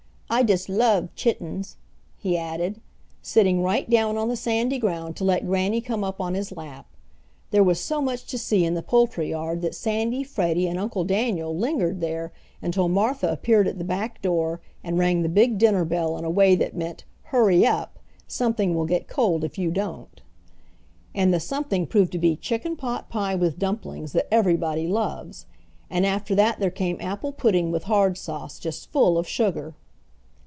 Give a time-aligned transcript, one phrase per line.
[0.33, 1.75] "I dust love chitens,"
[2.17, 2.79] he added,
[3.21, 6.87] sitting right down on the sandy ground to let Granny come up on his lap.
[7.49, 11.03] There was so much to see in the poultry yard that Sandy, Freddie, and Uncle
[11.03, 15.83] Daniel lingered there until Martha appeared at the back door and rang the big dinner
[15.83, 17.99] bell in a way that meant, "Hurry up!
[18.25, 20.21] something will get cold if you don't."
[21.13, 25.45] And the something proved to be chicken pot pie with dumplings that everybody loves.
[25.89, 29.75] And after that there came apple pudding with hard sauce, just full of sugar.